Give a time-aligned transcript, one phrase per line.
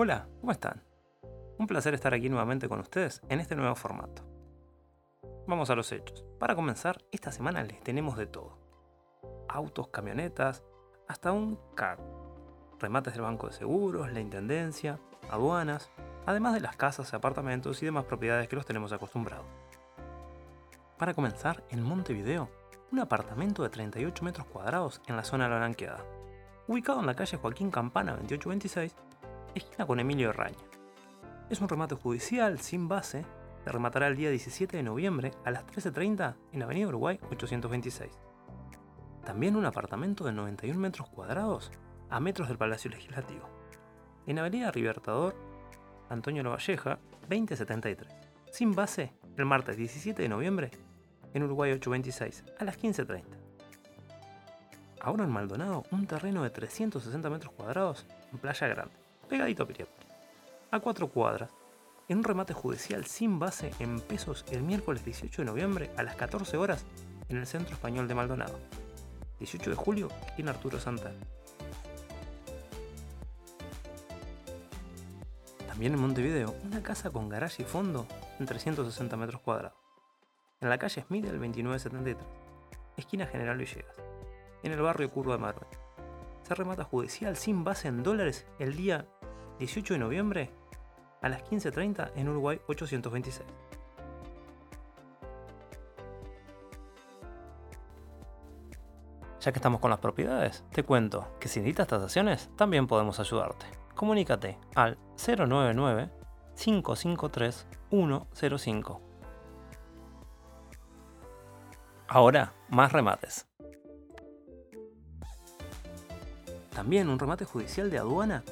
[0.00, 0.84] Hola, ¿cómo están?
[1.58, 4.22] Un placer estar aquí nuevamente con ustedes en este nuevo formato.
[5.48, 6.24] Vamos a los hechos.
[6.38, 8.60] Para comenzar, esta semana les tenemos de todo.
[9.48, 10.62] Autos, camionetas,
[11.08, 11.98] hasta un car.
[12.78, 15.00] Remates del Banco de Seguros, la Intendencia,
[15.32, 15.90] aduanas,
[16.26, 19.46] además de las casas, apartamentos y demás propiedades que los tenemos acostumbrados.
[20.96, 22.48] Para comenzar, en Montevideo,
[22.92, 26.04] un apartamento de 38 metros cuadrados en la zona de la Blanqueada,
[26.68, 28.94] ubicado en la calle Joaquín Campana 2826,
[29.58, 30.56] esquina con Emilio Raña.
[31.50, 33.24] Es un remate judicial sin base,
[33.64, 38.10] se rematará el día 17 de noviembre a las 13.30 en Avenida Uruguay 826.
[39.24, 41.70] También un apartamento de 91 metros cuadrados
[42.10, 43.48] a metros del Palacio Legislativo.
[44.26, 45.34] En Avenida Libertador,
[46.08, 46.98] Antonio Lavalleja
[47.28, 48.08] 2073.
[48.50, 50.70] Sin base, el martes 17 de noviembre
[51.34, 53.24] en Uruguay 826 a las 15.30.
[55.00, 60.08] Ahora en Maldonado, un terreno de 360 metros cuadrados en Playa Grande pegadito a Piriápolis,
[60.70, 61.50] a cuatro cuadras,
[62.08, 66.16] en un remate judicial sin base en pesos el miércoles 18 de noviembre a las
[66.16, 66.84] 14 horas
[67.28, 68.58] en el Centro Español de Maldonado.
[69.38, 71.18] 18 de julio, en Arturo Santana.
[75.66, 78.06] También en Montevideo, una casa con garaje y fondo
[78.40, 79.78] en 360 metros cuadrados.
[80.60, 82.26] En la calle Smith del 2973,
[82.96, 83.94] esquina General Villegas,
[84.64, 85.68] en el barrio Curva de Maruén.
[86.42, 89.06] Se remata judicial sin base en dólares el día
[89.58, 90.50] 18 de noviembre
[91.20, 93.46] a las 15.30 en Uruguay 826.
[99.40, 103.66] Ya que estamos con las propiedades, te cuento que si necesitas tasaciones, también podemos ayudarte.
[103.94, 106.10] Comunícate al 099
[106.56, 109.00] 553 105.
[112.08, 113.46] Ahora, más remates.
[116.74, 118.44] También un remate judicial de aduana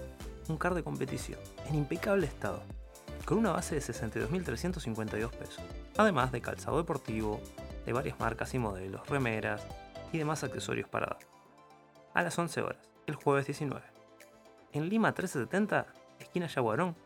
[0.49, 2.63] un car de competición, en impecable estado,
[3.25, 5.65] con una base de 62.352 pesos,
[5.97, 7.41] además de calzado deportivo,
[7.85, 9.63] de varias marcas y modelos, remeras
[10.13, 11.19] y demás accesorios para dar.
[12.15, 13.85] A las 11 horas, el jueves 19.
[14.73, 15.87] En Lima 1370,
[16.21, 16.97] esquina Yaguarón.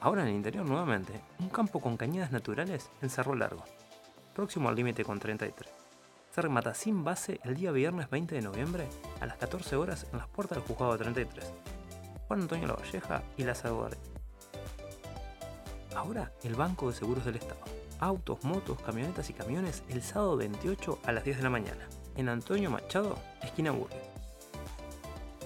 [0.00, 3.64] Ahora en el interior nuevamente, un campo con cañadas naturales en Cerro Largo,
[4.34, 5.70] próximo al límite con 33.
[6.34, 8.88] Se remata sin base el día viernes 20 de noviembre
[9.20, 11.52] a las 14 horas en las puertas del juzgado 33.
[12.32, 13.98] Juan Antonio Lavalleja y la Saguare.
[15.94, 17.60] Ahora, el Banco de Seguros del Estado.
[18.00, 21.86] Autos, motos, camionetas y camiones el sábado 28 a las 10 de la mañana.
[22.16, 23.98] En Antonio Machado, esquina Burgues.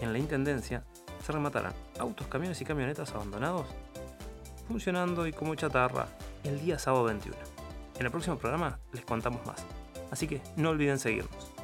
[0.00, 0.84] En la Intendencia
[1.24, 3.66] se rematarán autos, camiones y camionetas abandonados,
[4.68, 6.06] funcionando y como chatarra
[6.44, 7.36] el día sábado 21.
[7.98, 9.66] En el próximo programa les contamos más.
[10.12, 11.55] Así que no olviden seguirnos.